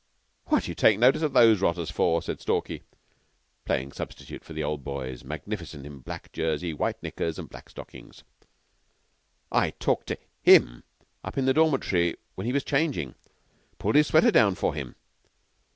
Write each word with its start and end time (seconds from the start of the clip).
"What 0.45 0.63
d'you 0.63 0.73
take 0.73 0.93
any 0.95 1.01
notice 1.01 1.21
of 1.21 1.33
those 1.33 1.61
rotters 1.61 1.91
for?" 1.91 2.23
said 2.23 2.41
Stalky, 2.41 2.81
playing 3.65 3.91
substitute 3.91 4.43
for 4.43 4.53
the 4.53 4.63
Old 4.63 4.83
Boys, 4.83 5.23
magnificent 5.23 5.85
in 5.85 5.99
black 5.99 6.31
jersey, 6.31 6.73
white 6.73 7.03
knickers, 7.03 7.37
and 7.37 7.47
black 7.47 7.69
stockings. 7.69 8.23
"I 9.51 9.69
talked 9.69 10.07
to 10.07 10.17
him 10.41 10.83
up 11.23 11.37
in 11.37 11.45
the 11.45 11.53
dormitory 11.53 12.15
when 12.33 12.47
he 12.47 12.51
was 12.53 12.63
changin'. 12.63 13.13
Pulled 13.77 13.93
his 13.93 14.07
sweater 14.07 14.31
down 14.31 14.55
for 14.55 14.73
him. 14.73 14.95